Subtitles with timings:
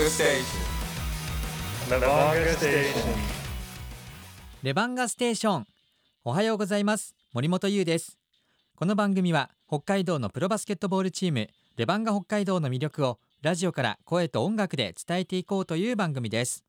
[0.00, 0.40] Levanga Station.
[1.90, 3.14] Levanga Station.
[4.62, 5.66] レバンガステーション。
[6.24, 7.14] おはようございます。
[7.34, 8.18] 森本優です。
[8.76, 16.64] この番組は北海道のプロバスケットボールチームレバンガ北海道の魅力をラジオから声と音楽で伝えていこうという番組です。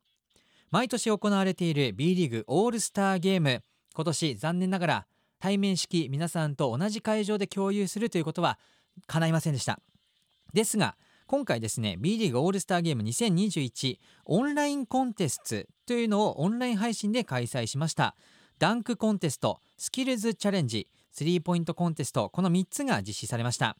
[0.69, 3.63] 毎年行われている B リーグオールスターゲーム。
[3.95, 5.05] 今年残念ながら
[5.39, 8.59] 対面式皆さんと同じ会場で共有するということは
[9.07, 9.79] 叶いませんでした。
[10.53, 10.97] ですが
[11.31, 18.17] 今回ですね B リーグオールスターゲーム2021オンラインコンテストというのをオンライン配信で開催しました。
[18.59, 23.77] ダンクコンテストスキルズチャレンジスリーポイントコンテストこの3つが実施されました。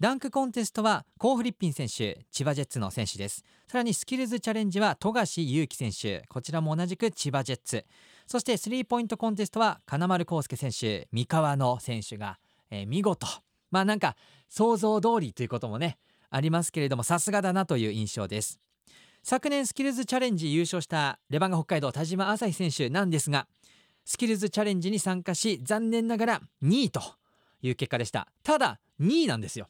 [0.00, 3.44] ダンクコンテストはコー・フリッピン選手千葉ジェッツの選手です。
[3.68, 7.86] さらにスキルズチャレンジは富樫勇樹選手こちらも同じく千葉ジェッツ。
[8.26, 12.40] そしてスリーポイントコンテストは金丸康介選手三河の選手が、
[12.72, 13.24] えー見事。
[13.70, 14.16] まあなんか
[14.48, 15.96] 想像通りということもね
[16.30, 18.60] ありますけれどもさすがだなという印象です。
[19.22, 23.46] 昨年スキルズチャレンジ優勝したレバンガ北海道田島朝日選手なんですが
[24.04, 27.02] スキルズチャレンジに参加し残念ながら2位と
[27.60, 28.28] いう結果でした。
[28.42, 29.68] ただ2位なんですよ。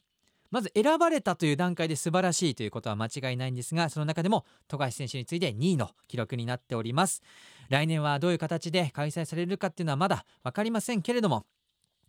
[0.50, 7.22] まず選ばれたという段階で素晴らしいということは間違いないんですがその中でも富樫選手について2位の記録になっております。
[7.68, 11.44] 来年はどういう形で開催されるかっていうのはまだ分かりませんけれども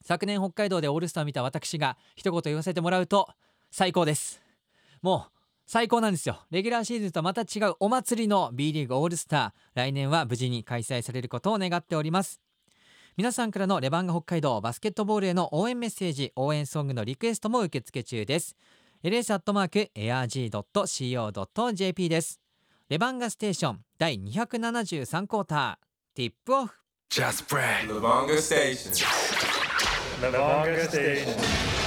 [0.02, 3.28] 昨年北海道でオールスターを見た私が一言言わせてもらうと
[3.72, 4.42] 最高です。
[5.02, 5.32] もう
[5.66, 6.42] 最高なんですよ。
[6.50, 9.60] レギュラーシーズンとはまた違うお祭りの B リーグオールスター。
[9.76, 12.42] 来年は無事に開催されることを願っております。
[13.18, 18.56] 皆さんからのレバンガ北海道バスケットボールへの応援メッセージ応援ソングのリクエストも受付中です。
[19.04, 19.60] ls.arg.co.jp
[22.10, 22.40] です。
[22.90, 26.74] レバンガステーション第273クォーターティップオフ。
[27.12, 27.88] Just pray.
[27.88, 28.92] Levanga Station.
[30.22, 30.30] Levanga Station.
[30.32, 31.79] レバンガステーション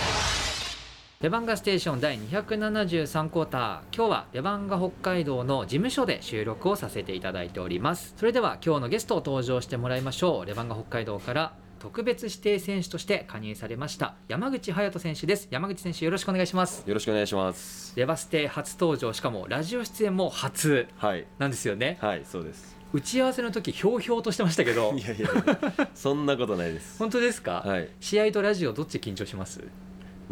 [1.22, 8.14] 第273クォーター今日はレバンガ北海道の事務所で収録をさせていただいております。
[8.16, 10.46] それでは今日のゲストを登場してもらいましょう。
[10.46, 15.46] レバンガ北海道から特別指定選手として加入されました山口隼人選手です。
[15.52, 16.82] 山口選手よろしくお願いします。
[16.84, 17.92] よろしくお願いします。
[17.96, 19.12] レバステ初登場。
[19.12, 21.98] しかもラジオ出演も初はい、なんですよね。
[22.00, 22.76] はい、そうです。
[22.92, 24.92] 打ち合わせの時ひょうひょうとしてましたけど。
[24.98, 25.34] いやいやい
[25.78, 26.98] や、そんなことないです。
[26.98, 29.62] 本当ですか、はい、試合とラジオどっち緊張します？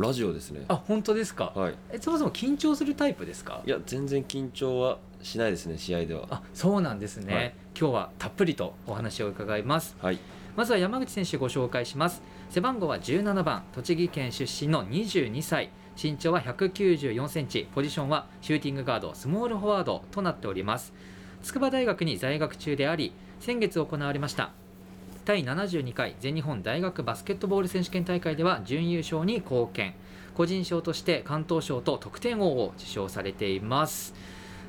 [0.00, 0.64] ラジオですね。
[0.68, 1.74] あ本当ですか、はい。
[1.92, 3.62] えそもそも緊張するタイプですか？
[3.66, 6.26] いや、全然緊張はしないですね、試合では。
[6.30, 7.54] あそうなんですね、はい。
[7.78, 9.96] 今日はたっぷりとお話を伺います。
[10.00, 10.18] はい、
[10.56, 12.22] まずは山口選手ご紹介します。
[12.48, 15.70] 背番号は17番栃木県出身の22歳。
[16.02, 17.68] 身長は194センチ。
[17.74, 20.94] ポジションはシューティングガードスモールフォワードとなっております。
[21.42, 24.52] 筑波大学に在学中であり先月行われました
[25.26, 29.94] 第72回全日本大学バスケットボール選手権大会では準優勝に貢献。
[30.34, 34.14] 個人賞として関東賞と得点王を受賞されています。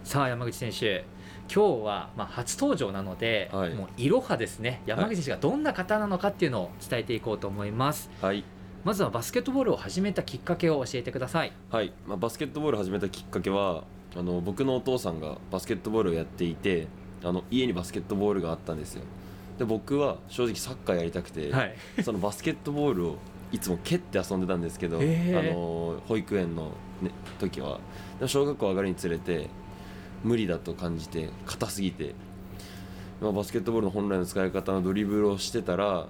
[0.04, 1.06] さあ山口選手。
[1.54, 3.74] 今日はまあ初登場なので、はい。
[3.74, 4.82] もういろはですね。
[4.86, 8.10] 山口選手がどんな方なのかっていうのを伝えていこうと思います。
[8.22, 8.44] はい、
[8.84, 11.54] まずはバスケットボールを始めたきっかけを教えてください。
[11.70, 13.86] はい、まあ、バスケットボール始めたきっかけは。
[14.14, 16.88] あの、僕のお父さんがバスケットボールをやっていて、
[17.24, 19.04] あの、家にバスケットボールがあったんですよ。
[19.62, 21.76] で、僕は正直サッカーやりたくて、はい。
[22.04, 23.18] そのバスケットボールを
[23.52, 27.80] いつも蹴って遊んでたんですけど、あの保育園の、ね、時は。
[28.26, 29.50] 小学校上がるにつれて
[30.24, 32.16] 無理だと感じて硬すぎて、
[33.22, 36.08] まあ、バスケットボールの本来の使い方のドリブルをしてたら、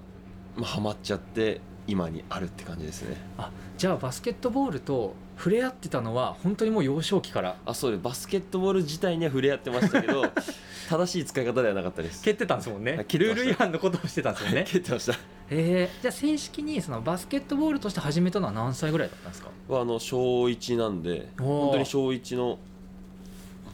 [0.56, 3.16] まあ、ハマっちゃって今にあるって感じですね。
[3.38, 7.56] あじゃあバスケットボールと触れ合ってたのは本当にもう幼少期から？
[7.66, 8.02] あそうです。
[8.02, 10.24] バスケットボール自体には触れ合ってましたけど
[10.88, 12.22] 正しい使い方ではなかったです。
[12.22, 12.92] 蹴ってたんですもんね。
[12.92, 14.64] ルール違反のことをしてたんですよね。
[14.70, 15.18] 蹴ってました。
[15.50, 19.50] えー、じゃあ正式にそのバスケットボールとして始めたのは何歳ぐらいだったんですか？
[19.68, 22.58] はあの小1なんで本当に小1の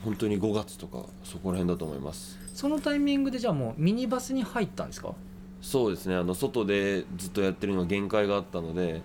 [0.03, 2.39] 本当に5月とかそこら辺だと思います。
[2.53, 5.13] そのタイミングでじゃあもうミニバスに入ったんですか？
[5.61, 6.15] そうですね。
[6.15, 9.01] あの外でずっとやってるのは限界があったので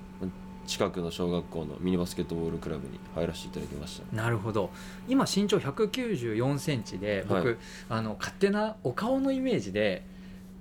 [0.67, 4.17] 近くの小学校のミニバスケットボールクラブに入らせていただきました。
[4.17, 4.71] なるほど。
[5.09, 7.57] 今身長1 9 4センチで僕、はい。
[7.91, 10.07] あの勝手なお顔のイメージで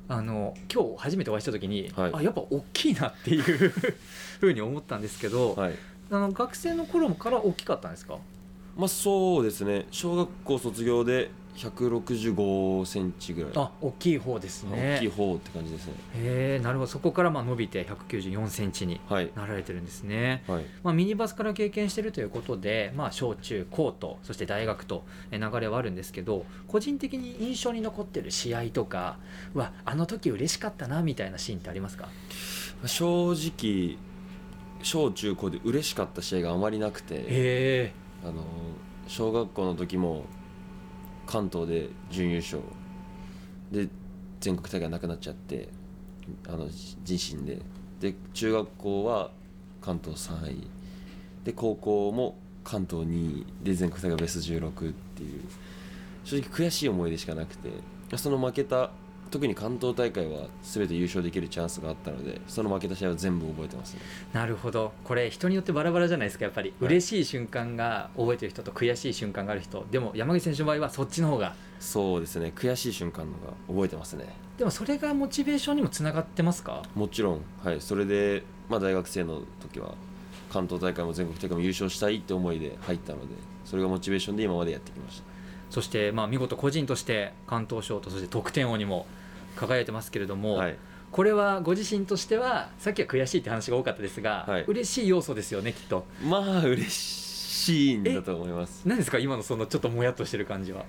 [0.10, 2.12] あの今日初めてお会いした時に、はい。
[2.16, 3.44] あやっぱ大きいなっていう
[4.42, 5.74] ふうに思ったんですけど、はい。
[6.12, 8.18] あの学生の頃から大きかったんですか？
[8.76, 9.86] まあそうですね。
[9.92, 13.52] 小学校卒業で165センチぐらい。
[13.56, 14.98] あ大きい方ですね。
[14.98, 15.94] 大きい方って感じですね。
[16.16, 16.88] へえなるほど。
[16.88, 19.32] そこからまあ伸びて194センチにはい。
[19.36, 20.66] なられてるんですね、はい。
[20.84, 29.18] まあ、ミニバスから経験してるということで、まあ、小中高とそして大学とえ流れはあるんですけど個人的に印象に残ってる試合とか
[29.54, 32.10] うわあの時嬉しかったなみたいなシーンってありますか？
[32.86, 33.98] 正直
[34.82, 37.24] 小中高で嬉しかった試合があまりなくて。
[37.28, 37.94] へ
[38.26, 38.46] あの
[39.08, 40.24] 小学校の時も
[41.26, 42.62] 関東で準優勝。
[43.72, 43.90] で
[44.40, 45.70] 全国大会なくなっちゃって
[46.48, 46.66] あの
[47.08, 47.62] 自身で。
[48.00, 49.32] で中学校は
[49.82, 50.68] 関東3位。
[51.44, 53.46] で高校も関東2位。
[53.64, 55.42] で全国大会ベスト16っていう。
[56.24, 57.70] 正直悔しい思い出しかなくて。
[58.18, 58.92] その負けた
[59.34, 64.02] 特に関東大会は全て優勝できるチャンスがあったのでその負けた試合は全部覚えてますね。
[64.32, 64.94] なるほど。
[65.04, 66.86] これ人によってバラバラじゃないですかやっぱり、はい。
[66.92, 69.88] 嬉しい瞬間が覚えてる人と悔しい瞬間がある人。
[69.90, 71.56] でも山口選手の場合はそっちの方が。
[71.80, 72.54] そうですね。
[72.56, 74.26] 悔しい瞬間のが覚えてますね。
[74.60, 76.84] でもそれがモチベーションにもつながってますか？
[76.94, 79.96] もちろん、はい、それで、まあ、大学生の時は
[80.52, 83.34] 関東大会も全国大会も優勝したいって思いで入ったので
[83.66, 85.24] それがモチベーションで今までやってきました。
[85.72, 89.08] そしてまあ見事個人として関東賞とそして得点王にも
[89.56, 90.78] 輝いてますけれども、はい。
[91.12, 94.64] これはご自身としてはさっきは悔しいって話が多かったですが、はい。
[94.64, 96.06] 嬉しい要素ですよねきっと。
[96.28, 100.86] まあ嬉しいんだと思います、何ですか今のそのちょっともやっとしてる感じは？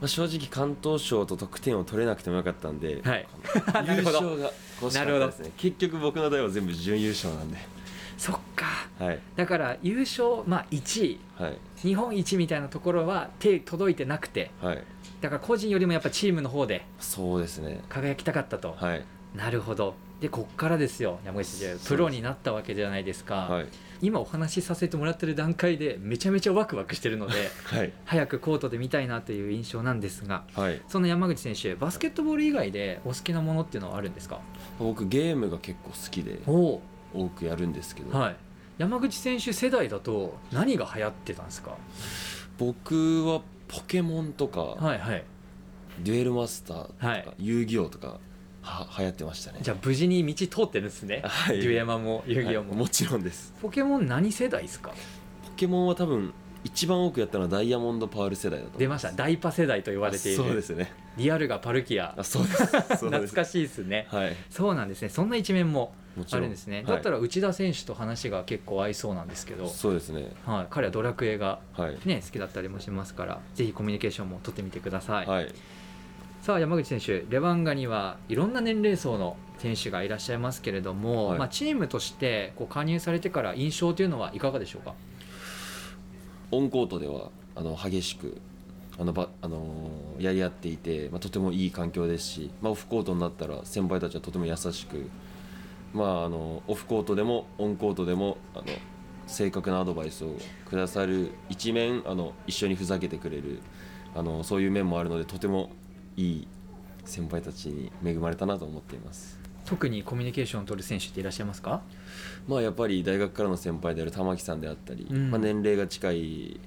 [0.00, 3.28] まあ、正直関東賞と得点を取れなくてもよかったんで、はい。
[3.54, 4.20] 優 なるほど。
[4.22, 5.52] 勝が欲しかったですね。
[5.58, 7.58] 結局僕の代は全部準優勝なんで。
[8.16, 8.88] そっか。
[8.98, 9.18] はい。
[9.36, 11.20] だから優勝、まあ、1位。
[11.36, 11.58] はい。
[11.76, 14.50] 日本一みたいなところは手届いてなくて。
[14.62, 14.82] はい
[15.20, 17.80] だから個人よりもやっぱチームの方でそうですね。
[17.88, 19.04] 輝きたかったと、はい。
[19.34, 19.94] なるほど。
[20.20, 21.18] でこっからですよ。
[21.24, 23.66] 山口選手プロになったわけじゃないですか、はい。
[24.02, 27.92] 今お話しさせてもらってる段階でめちゃめちゃワクワクしてるので はい。
[28.04, 30.80] 早くコートで見たいなという印象なんですがはい。
[30.88, 34.40] その山口選手バスケットボール以外でお好きなものっていうのはあるんですか？
[34.78, 36.80] 僕ゲームが結構好きでお
[37.14, 38.36] 多くやるんですけど、はい。
[38.78, 41.76] 山口選手世代だと何が流行ってたんですか？
[42.58, 43.40] 僕は
[43.70, 45.24] ポケモンとか、はいはい。
[46.02, 47.34] デュエルマスターとか、はい。
[47.38, 48.18] 遊戯王とか
[48.62, 49.60] は流行ってましたね。
[49.62, 51.60] じゃあ無事に道通ってるんですね、はい。
[51.60, 52.78] デュエマも遊戯王も、はい。
[52.80, 53.54] もちろんです。
[53.62, 54.90] ポケモン何世代ですか？
[54.90, 54.96] ポ
[55.56, 56.32] ケモンは多分
[56.64, 59.12] 一番多くやったのはダイヤモンドパール世代だと出ました。
[59.12, 60.36] ダイパ世代と言われている。
[60.36, 60.92] そうですね。
[61.16, 62.14] リアルがパルキア。
[62.16, 62.64] あ そうです。
[62.66, 64.06] 懐かしいですね。
[64.10, 64.36] はい。
[64.50, 65.08] そうなんですね。
[65.08, 65.94] そんな一面も
[66.30, 66.86] あるんですね、はい。
[66.86, 70.32] だったら内田選手と話が結構合いそうなんですけど、そうですね。
[70.44, 71.98] はい、彼はドラクエが、はい。
[72.04, 75.54] ね、好きだったりもしますからぜひコミュニケーションも取ってみてください、はい。
[76.42, 81.38] さあ山口選手レバンガにはいろんな年齢層の選手がいらっしゃいますけれども、はい。
[81.38, 84.94] まあ、チームとしてこう加入されてから印象というのはいかがでしょうか？
[86.50, 88.40] オンコートではあの激しく
[88.98, 95.08] あのば、あのーやり合っていて、まあ、とてもいい環境ですし、まあ、オフコートになったら先輩たちはとても優しく、
[95.94, 98.64] まあ、あのオフコートでもオンコートでもあの
[99.26, 100.36] 正確なアドバイスを
[100.68, 103.60] くださる一面あの一緒にふざけてくれる
[104.14, 105.70] あのそういう面もあるのでとても
[106.16, 106.48] いい
[107.04, 109.39] 先輩たちに恵まれたなと思っています。
[109.64, 111.82] 特にコミュニケーションを取る選手っていらっしゃいますか？
[112.48, 115.30] まあやっぱり大学からの先輩である玉木さんであったり、うん。
[115.30, 116.60] まあ、年齢が近い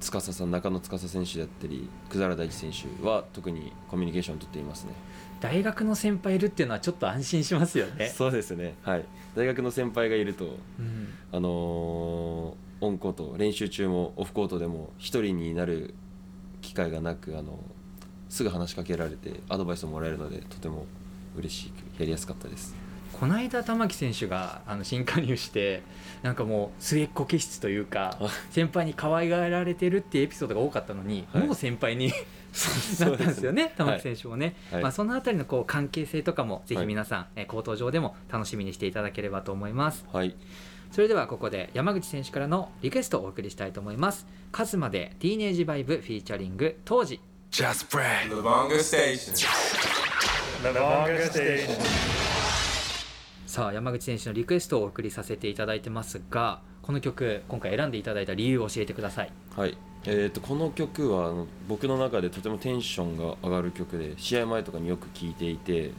[0.00, 4.92] 司さん中野司選手であったり久原大地選手は特にコミュニケーションを取っていますね。
[5.40, 8.08] 大学の先輩いるっていうのはちょっと安心しますよね。
[8.08, 8.74] そうですね。
[8.82, 9.04] はい。
[9.34, 11.08] 大学の先輩がいるとうん。
[11.32, 15.94] あのーオンコート練習中もオフコートでも一人になる
[16.60, 17.58] 機会がなくあの
[18.28, 20.84] すぐ話しかけられてアドバイスをもらえるのでとても
[21.38, 22.74] 嬉しくやりやすかったです。
[23.18, 25.82] この間玉木選手があの新加入して
[26.22, 28.28] なんかもう末っ子気質というかあ。
[28.50, 31.46] 先輩に可愛がられてるっていうエピソードが多かったのに、はい。
[31.46, 32.12] もう先輩に
[33.00, 34.82] なったんですよね玉木手選手もね、はい。
[34.82, 40.04] まあ、そのあたりのこう関係性とかもぜひ皆さん、えー口頭上でも楽しみにしていただければと思います。
[40.12, 40.36] はい。
[40.92, 44.26] それではここで山口選手からのリクエストをお送りしたいと思います。
[44.52, 47.20] カズマでティーネージバイブフィーチャリング当時。
[47.50, 47.86] Just.
[47.88, 49.32] Levanga Station.
[49.32, 50.05] Lavanga Station.
[53.46, 59.32] さあ山口選手のリクエストをお送りさせていただいてますがこの曲今回選んでいただいた理由を教えてください。
[59.56, 65.92] はい、えー、とこの曲はあの僕の中でとてもテンションが上がる曲で試合前とかによく聴いていて、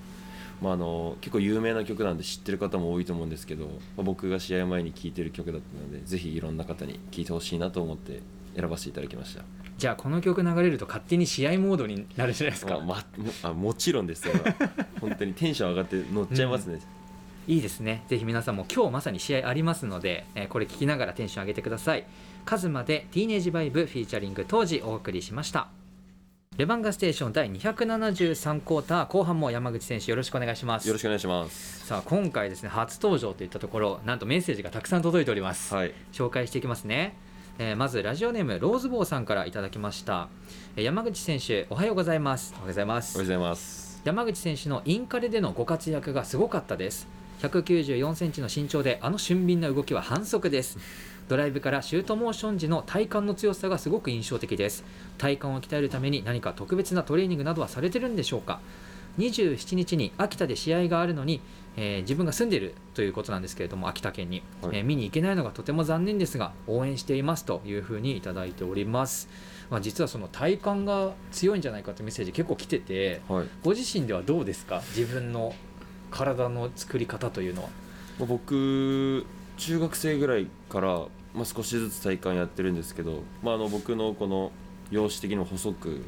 [0.62, 8.20] まあ、あの結構有名な曲なんで知ってる方も多いと思うんですけど、まあ、僕が試合前に聴いてる曲だったのでぜひいろんな方に聴いてほしいなと思って
[8.58, 9.44] 選ばせていただきました。
[9.78, 13.04] じゃあこの曲流れると勝手に試合モードになるじゃないですか、あ、ま、も
[13.44, 14.34] あもちろんですよ。
[15.00, 16.80] 本当にテンション上がって乗っちゃいますね、
[17.48, 18.04] いいですね。
[18.08, 22.06] ぜひ皆さんも今日まさに試合ありますので、えーこれ聞きながらテンション上げてください。
[22.46, 25.70] カズマでティーネージバイブフィーチャリング当時お送りしました。
[26.58, 30.88] レバンガステーション第273クォーター後半も山口選手よろしくお願いします。
[30.88, 31.86] よろしくお願いします。
[31.86, 35.94] さあ今回ですね初登場といったところなんとメッセージがたくさん届いております、はい。
[36.12, 37.16] 紹介していきますね、
[37.60, 40.28] えーまずラジオネームローズボーさんからいただきました、
[40.76, 42.52] えー山口選手おはようございます。
[42.54, 43.16] おはようございます。
[43.16, 44.02] おはようございます。
[44.04, 47.08] 山口選手のインカレでのご活躍がすごかったです。
[47.42, 50.78] 194センチの身長であの俊敏な動きは反則です。
[51.28, 54.84] ドライブからシュートモーション時の体幹の強さがすごく印象的です。
[55.18, 58.60] 体幹を鍛えるために何か特別なトレーニングなどはされてるんでしょうか？
[59.18, 61.42] 27日に秋田で試合があるのに、
[61.76, 64.78] えー自分が住んでいるということなんですけれども秋田県に、はい。
[64.78, 69.28] えー見に行けないのがとても残念ですが応援していますというふうにいただいております、
[69.70, 73.48] まあ、実はその体幹が強いんじゃないかというメッセージ結構来ててはい。
[73.64, 74.82] ご自身ではどうですか？
[74.96, 75.54] 自分の
[76.12, 77.70] 体の作り方というのは。
[78.20, 79.26] まあ僕
[79.58, 80.88] 中学生ぐらいから、
[81.34, 84.52] まあ、少しずつ体幹やってるんですけど、まあ、あの僕のこの
[84.92, 86.02] 容姿的にも細く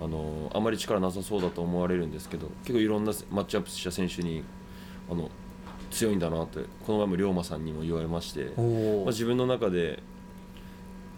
[0.00, 4.44] あのあまり力なさそうだと思われるんですけど結構いろんなマッチアップした選手に
[5.10, 5.30] あの
[5.90, 10.02] 強いんだなってこの前も龍馬さんにも言われまして、まおあ、自分の中で、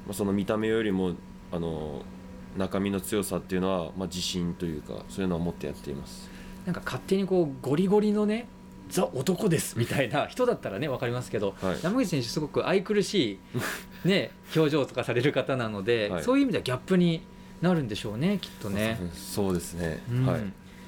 [0.06, 1.14] まあ、その見た目よりも
[1.52, 2.02] あの
[2.56, 6.30] 中身の強さっていうのは、まあ、自信というかそういうのは持ってやっています。
[6.66, 8.46] なんか勝手にこうゴリゴリのね
[8.88, 11.78] ザ男ですみたいな人だったらね分かりますけど、はい。
[11.82, 13.38] 山口選手すごく愛くるし
[14.04, 16.22] い、ね、表情とかされる方なので、はい。
[16.22, 17.22] そういう意味ではギャップに
[17.60, 18.98] なるんでしょうねきっとね。
[19.14, 20.26] そうですね、うん。
[20.26, 20.40] はい。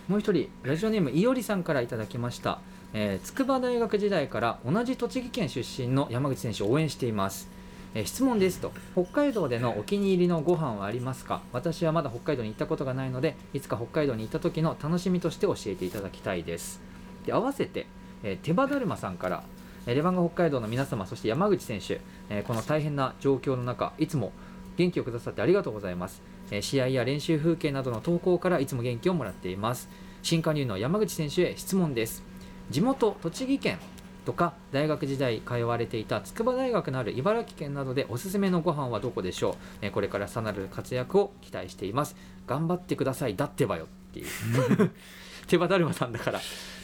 [0.09, 2.61] もう一人ラジオネームいおりさんからいただきました、
[2.93, 7.49] えー筑波大学時代から同じ栃木県出身の山口選手を応援しています、
[7.95, 8.73] えー質問ですと。
[8.95, 11.41] 北海道でのお気に入りのご飯はありますか？
[11.52, 16.81] 私はまだ北海道に行ったことがないのでいつか北海道に行った時の楽しみとして教えていただきたいです。
[17.26, 17.87] で合わせて、
[18.23, 19.45] えー手羽だるまさんから
[19.87, 22.00] えーレバンガ北海道の皆様そして山口選手、
[22.31, 24.33] えーこの大変な状況の中いつも
[24.76, 29.88] 元気をくださってありがとうございます、えー試合や練習風景などの投稿からいつも元気をもらっています。
[30.23, 32.23] 新加入の山口選手へ質問です。
[32.71, 33.78] 地元栃木県
[34.25, 42.14] とか大学時代通われていた筑波大学のある茨城県などでおすすめのご飯はどこでしょう、えーこれからさなる活躍を期待しています。
[42.47, 43.35] 頑張ってください。
[43.35, 44.26] だってばよっていう。
[45.49, 46.40] 手羽だるまさんだから。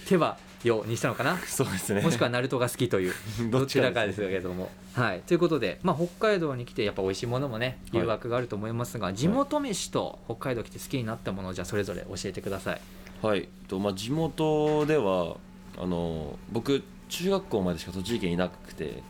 [0.09, 1.39] 手羽よにしたのかな？
[1.39, 2.03] そうですね。
[2.03, 3.13] もしくはナルトが好きという。
[3.51, 4.29] どちらかですね。
[4.29, 4.71] けれども。
[4.95, 12.81] はい、ということで、まあ、北海道に来てやっぱ美味しいものもね誘惑があると思いますが、地元飯と北海道来て好きになったものをじゃあそれぞれ教えてください。
[13.23, 13.49] はい。
[13.69, 15.37] と、まあ、地元では
[15.77, 19.03] あの僕中学校までしか栃木県いなくて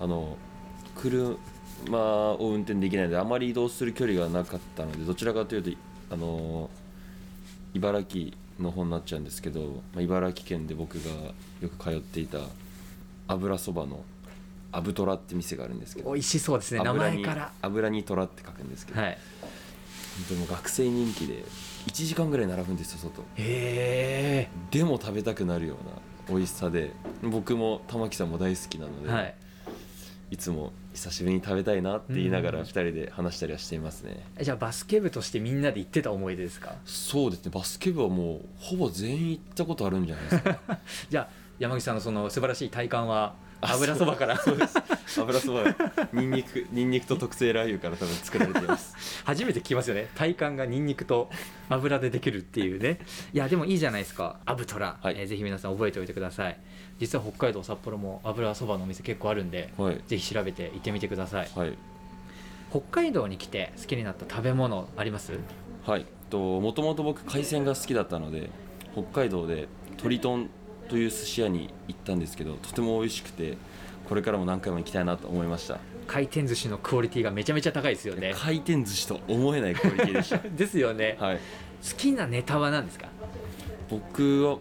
[0.00, 0.36] あの
[0.94, 1.36] 車
[1.90, 5.70] を運転できないのであまり移動する距離がなかったのでどちらかというと
[6.10, 6.70] あの
[7.74, 9.60] 茨城の方になっちゃうんですけど、
[9.94, 11.10] まあ、茨城県で僕が
[11.60, 12.38] よく通っていた
[13.28, 14.04] 油そばの
[14.72, 16.82] 油虎って店があるんですけど美味しそうですね。
[16.82, 17.52] 名油に前から。
[17.62, 19.18] 油に虎って書くんですけど、はい、
[20.16, 21.44] 本当にもう学生人気で
[21.86, 23.22] 1時間ぐらい並ぶんですよ外。
[23.36, 25.76] へでも食べたくなるよ
[26.28, 29.34] うな美味しさで僕も玉木さんも大好きなのえ、で、はい
[30.30, 32.54] い、つも久しぶりに食べたいなって言いながうん。
[32.56, 36.74] ら2人で話したりはしていますね、じゃあバスケ部としてみんなで行ってた思い出ですか？
[36.84, 37.50] そうですね。
[37.54, 40.58] バスケ部はもうほぼ全員行ったことあるんじゃないですか
[41.10, 41.28] じゃあ
[41.58, 44.36] 山口さんのその素晴らしい体幹はあ油そばから。
[44.42, 45.20] そうです。
[45.20, 45.64] 油そば。
[46.12, 48.94] ニンニクニンニクと特製ラー油から多分作られています。
[49.24, 50.08] 初めて聞きますよね。
[50.14, 51.30] 体幹がニンニクと
[51.68, 52.98] 油でできるっていうね。
[53.32, 54.38] いやでもいいじゃないですか。
[54.44, 55.14] アブトラ、はい。
[55.18, 56.58] えーぜひ皆さん覚えておいてください。
[56.98, 60.00] 実は北海道札幌も油そばのお店結構あるんではい。
[60.06, 61.48] ぜひ調べて行ってみてください。
[61.54, 61.72] はい。
[62.70, 65.32] 北海道に来て好きになった食べ物あります？
[65.86, 66.06] はい。
[66.30, 68.50] ともともと僕海鮮が好きだったので
[68.92, 70.50] 北海道で鳥トン
[70.88, 73.56] という寿司屋に行ったんですけどとても美味しくて
[74.08, 75.78] これからも何回も行きたいなと思いました。
[76.06, 78.32] 回転寿司のクオリティがめちゃめちゃ高いですよね。
[78.36, 80.38] 回転寿司と思えないクオリティでした。
[80.48, 81.36] ですよね、はい。
[81.36, 81.42] 好
[81.96, 83.08] きなネタは何ですか？
[83.90, 84.58] 僕は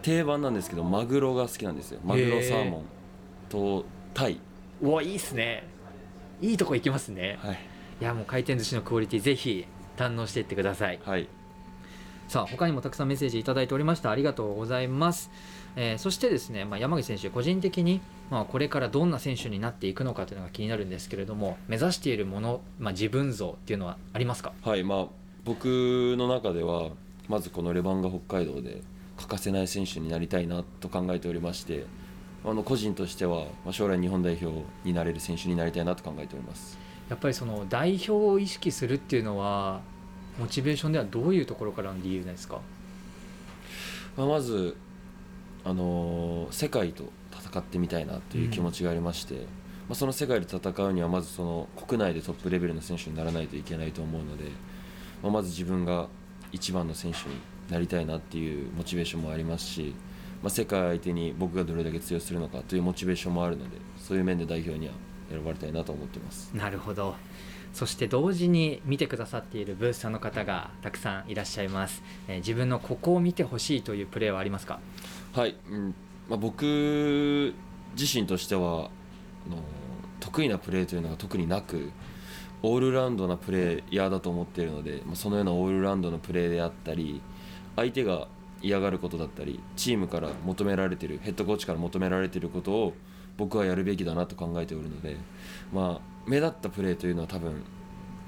[0.00, 2.00] 定番なんですけどマグロが好きなんですよ。
[2.04, 2.84] マグロサーモン
[3.50, 4.40] とタイ。
[4.80, 5.64] うわいいっすね。
[6.40, 7.38] いいとこ行きますね。
[7.42, 7.58] はい。
[8.00, 9.66] いやもう回転寿司のクオリティぜひ
[9.98, 10.98] 堪能していってください。
[11.04, 11.28] はい
[12.32, 14.10] さあ他にもたくさんメッセージいただいておりました。
[14.10, 15.30] ありがとうございます、
[15.76, 24.54] えーそしてですね、まあ、山口選手個人的に、まあ、これからどんな選手になっていくのかというのが気になるんですけれども目指しているもの、まあ、自分像っていうのはありますか？
[24.62, 25.06] はいまあ
[25.44, 25.66] 僕
[26.16, 26.92] の中では
[27.28, 28.80] まずこのレバンガ北海道で
[29.18, 31.84] 欠かせない選手になりたいなと考えておりまして
[32.46, 36.78] あの個人としては、まあ、将来日本代表になれる選手になりたいなと考えております。
[37.10, 39.82] やっぱりその代表を意識するっていうのは
[40.38, 42.60] モチベーションではどういうところからの理由ですか？
[44.16, 44.76] まあ、まず、
[45.64, 49.40] あのー世界と戦ってみたいなという気持ちがありまして、ま
[49.90, 54.44] あ、その世界で戦うにはまずその国内でトップレベルの選手にならないといけないと思うので、
[55.22, 56.08] まあ、まず自分が
[56.52, 57.36] 一番の選手に
[57.70, 59.94] なりたいなっていうモチベーションもありますし、
[60.42, 64.94] まあ、世界相手に僕がどれだけ通用するのかというモチベーションもあるのでそういう面で代表には
[65.30, 66.50] 選ばれたいなと思っています。
[66.54, 67.14] なるほど
[67.72, 74.80] そして同時に見てくださっているブースさんの方がたくさんいらっしゃいます、えー自分のここを見てほしいというプレーはありますか？
[75.32, 75.94] はい、うん。
[76.28, 77.54] まあ、僕
[77.98, 79.58] 自身としてはあの
[80.20, 81.90] 得意なプレーというのが特になく
[82.62, 87.20] オールラウンドなプレーヤーだと思っているので、まあ、そのようなオールラウンドのプレーであったり
[87.74, 88.28] 相手が
[88.62, 92.92] 嫌がることだったりチームから求められているヘッドコーチから求められていることを
[93.36, 95.16] 僕はやるべきだなと考えておるので、
[95.72, 97.62] まあ、目立ったプレーというのは多分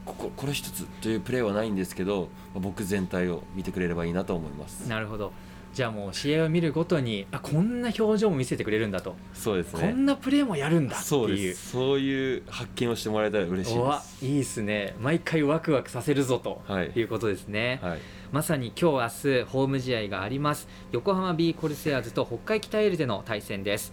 [0.05, 4.89] こここれ一つというプレーはないんですけど、まあ僕全体を見てくれればいいなと思います。
[4.89, 5.33] なるほど。
[5.73, 9.81] じゃあもう試合を見るごとにあこんな表情も見せてくれるんだと、そうですね。
[9.81, 14.25] こんなプレーもやるんだってそういうそういう発見をしてもらえたら嬉しいです。
[14.25, 14.95] いいですね。
[15.01, 16.93] 毎回ワクワクさせるぞとはい。
[16.95, 17.99] いうことですね、はい、
[18.31, 20.69] まさに今日明日ホーム試合があります。
[20.93, 23.93] 横浜 B コルセアーズと北海北エールでの対戦です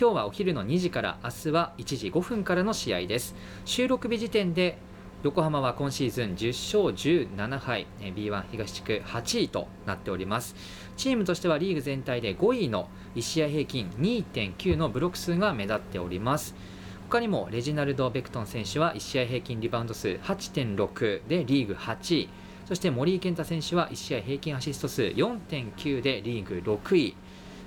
[0.00, 3.34] 今日はお昼の2時から明日は1時5分からの試合です。
[3.66, 4.78] 収録日時点で
[5.24, 10.56] 横浜は今シーズン10勝17敗 B1 東地区8位となっております。
[10.96, 16.54] チームとしてはリーグ全体で5位の1試合平均2.9のブロック数が目立っております。
[17.10, 22.30] 他にもレジナルド・ベクトン選手は1試合平均リバウンド数8.6でリーグ8位。
[22.64, 27.16] そして森井健太選手は1試合平均アシスト数4.9でリーグ6位、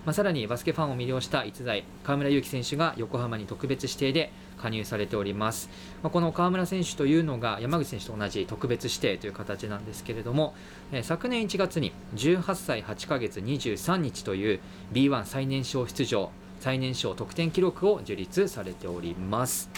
[0.05, 4.31] まあ、さらにバスケファンを魅了した逸材河村勇輝選手が横浜に特別指定で
[4.61, 5.69] 加入されております、
[6.01, 10.53] まあ、この河村選手というのが山口選手と同じ特別指定という形なんですけれども、
[10.91, 14.59] えー昨年1月に18歳8ヶ月23日という
[14.93, 19.69] B1 最年少出場最年少得点記録を樹立されております。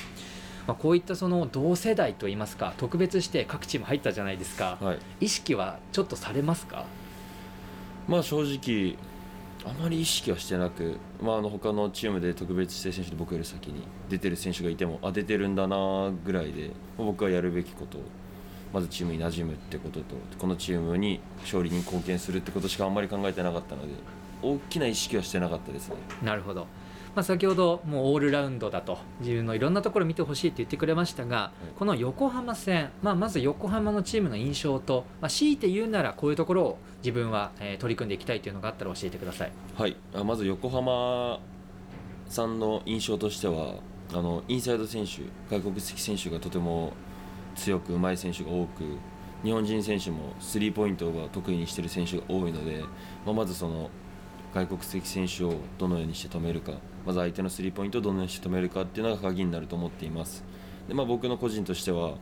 [0.68, 6.86] まあ、こういったその同世代といいますか特別指定各チーム入ったじゃないですか、はい、意識はちょっとされますか？
[8.08, 8.98] まあ正直
[9.66, 18.02] あまり意識はしてなく、まあ、あの他のチームで特別指定選手で僕より先に出てる選手がいてもあ出てるんだなぐらいで僕はやるべきことを
[18.72, 23.94] まずチームに馴染むってこととこのチームに勝利に貢献するってことしかあんまり考えてなかったので
[24.44, 25.96] 大きな意識はしてなかったですね。
[26.22, 26.68] なるほど、
[27.16, 39.52] まあ、先ほどもうオールラウンドだと自分のいろんなところ見てほしいって言ってくれましたが、いこの横浜戦、まあ、まず横浜のチームの印象と、まあ、強いて言うならこういうところを自分は、えー取り組んでいきたいというのがあったら教えてください。
[39.76, 41.40] はい、あまず横浜
[42.28, 43.76] さんの印象としては
[44.14, 46.94] あのインサイド選手外国籍選手がとても
[47.56, 48.84] 強く上手い選手が多く
[49.44, 52.84] 日本人選手もスリーポイントが得意にしている選手が多いので、
[53.26, 53.90] まあ、まずその
[54.54, 56.74] 外国籍選手をどのようにして止めるか
[57.06, 60.44] まず相手のスリーポイントをどのようにして止めるかっていうのが鍵になると思っています
[60.88, 62.16] で、まあ、僕の個人としては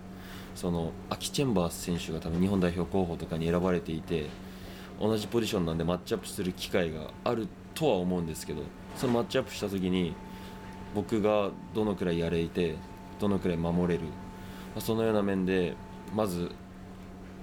[0.56, 4.28] そのアキ・チェンバース選手が多分日本代表候補とかに選ばれていて
[5.00, 8.62] 同じポジションなんでマッチアップする機会があるとは思うんですけど
[8.96, 10.14] そのマッチアップした時に
[10.94, 12.76] 僕がどのくらいやれて
[13.20, 14.10] どのくらい守れる、ま
[14.78, 15.76] あそのような面で
[16.14, 16.52] まず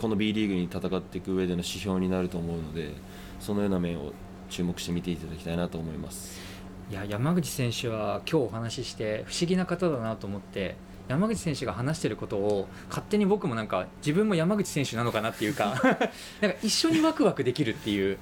[0.00, 2.94] この B リーグに戦っていく上での指標になると思うので
[3.40, 4.12] そのような面を
[4.48, 6.49] 注目して見ていただきたいなと思います。
[6.90, 10.74] いや山口選手は今日お話しして不思議な方だなと思って
[11.06, 15.80] 山口選手が話してることを勝手に僕もなんか自分も山口選手なのかなっていうか
[16.42, 18.18] なんか一緒にワクワクできるっていう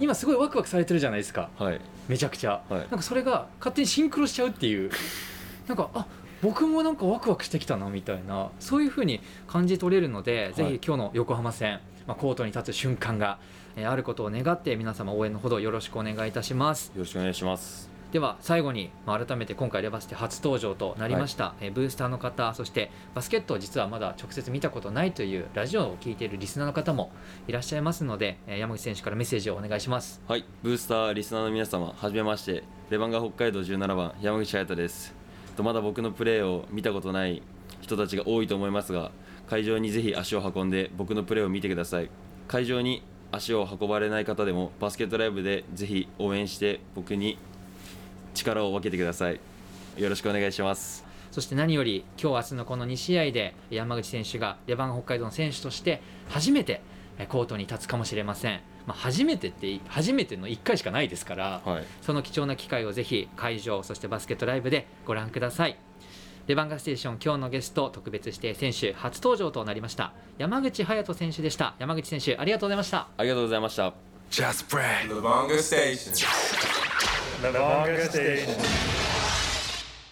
[0.00, 1.48] 今すごいワクワクされてるじゃないですか。
[1.58, 2.80] はい、めちゃくちゃ、はい。
[2.82, 4.90] なんかそれが勝手にシンクロしちゃうっていう。
[5.66, 6.06] なんかあ
[6.40, 10.54] 僕もなんかワクワクしてきたなみたいなそういう風に感じ取れるので、い。
[10.54, 13.38] ぜひ今日の横浜戦、まあ、コートに立つ瞬間が、
[13.76, 16.92] えーあることを願って皆様応援のほどよろしくお願いいたします。
[16.94, 17.97] よろしくお願いします。
[18.12, 27.10] では最後に、まあ、改めて今回レバステ初登場となりました、えーブースターの方そしてバスケットを実はまだ直接見たことないというラジオを聞いているリスナーの方も
[27.46, 35.14] いらっしゃいますので、えー山口選手からメッセージをお願いしますはい、ブースターリスナーの皆様、はじめまして、レバンガ北海道17番、山口隼人です。
[35.56, 37.42] とまだ僕のプレーを見たことない
[37.80, 39.10] 人たちが多いと思いますが、
[39.48, 42.10] 会場にぜひ足を運んで僕のプレーを見てください。
[42.46, 47.36] 会場に足を運ばれない方でも、バスケットライブでぜひ応援して僕に
[48.38, 49.40] 力を分けてください。
[49.96, 51.04] よろしくお願いします。
[51.30, 56.80] そして何より今日明日のこの2試合で山口選手がレバンガ北海道の選手として初めて
[57.18, 65.76] えーコートに立つかもしれません、まあ、初めてって初めての1回しかないですから、はい、その貴重な機会をぜひ会場そしてバスケットライブでご覧ください。
[66.46, 71.74] レバンガステーション今日のゲスト特別指定選手初登場となりました山口隼人選手でした。
[71.78, 73.08] 山口選手ありがとうございました。
[73.18, 73.92] ありがとうございました。
[74.30, 74.66] Just
[77.40, 77.52] Brad.
[77.52, 78.08] Levanga Station.
[78.08, 78.88] Lavanga Station.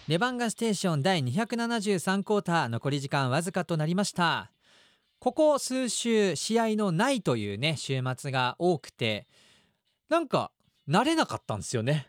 [0.07, 4.51] レバンガステーション第273クォーター残り時間わずかとなりました
[5.19, 9.27] ここ数週試合のないというね週末が多くて
[10.07, 10.51] なんか
[10.87, 12.07] 慣れなかったんですよね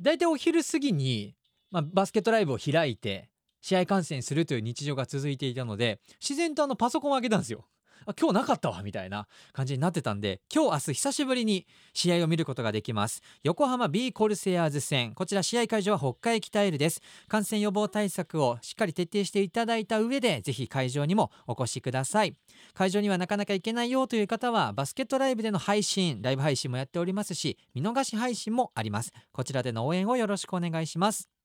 [0.00, 1.36] だいたいお昼過ぎに、
[1.70, 7.64] まあ、バスケットライブを開いて試合観戦するという日常が続いていたので自然とあのパソコンを開けたんですよ
[8.04, 13.22] あ今日なかったわみたいな感じになってたんで今日明日久しぶりに試合を見ることができます。
[13.42, 15.14] 横浜 B コルセアーズ戦。
[15.14, 22.36] こちら試合会場は北海北エルです感染予防対策をしっかり徹底していただいた上でぜひ会場にもお越しください
[22.74, 31.35] 会場にはなかなか行けないよという方はバスケットライブでの配信ライブ配信もやっておりますし見逃し配信もありますこちらでの応援をよろしくお願いします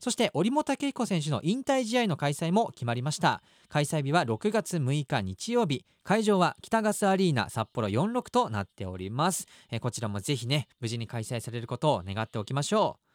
[0.00, 3.42] そして折茂武彦選手の引退試合の開催も決まりました。
[3.68, 5.84] 開催日は6月6日日曜日。
[6.02, 9.46] 会場は北ガスアリーナ札幌46となっております。
[9.70, 13.10] えこちらもぜひね無事に開催されることを願っておきましょう。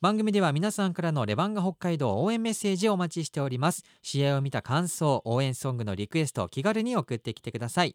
[0.00, 3.84] 番組では皆さんからのレバンガ北海道応援メッセージをお待ちしております。
[4.02, 7.94] 試合を見た感想応援ソングのリクエストを気軽に送ってきてください。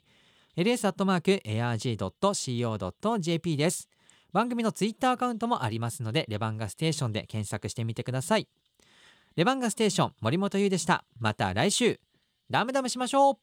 [0.56, 0.98] ls.arg.co.jp
[3.58, 3.90] です。
[4.34, 8.48] 番組のツイッターアカウントもありますのでレバンガステーションで検索してみてください。
[9.36, 11.06] レバンガステーション森本優でした。
[11.20, 12.00] また来週。
[12.50, 13.38] ダムダムしましょう。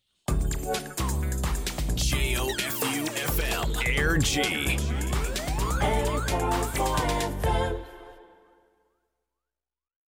[1.94, 4.42] J O F U F M Air G.